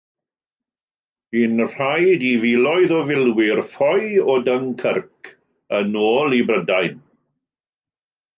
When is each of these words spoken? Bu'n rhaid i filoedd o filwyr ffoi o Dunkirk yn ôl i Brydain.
Bu'n 1.35 1.59
rhaid 1.73 2.23
i 2.29 2.31
filoedd 2.45 2.93
o 3.01 3.01
filwyr 3.09 3.61
ffoi 3.75 4.09
o 4.35 4.39
Dunkirk 4.49 5.31
yn 5.83 5.95
ôl 6.07 6.39
i 6.41 6.41
Brydain. 6.51 6.99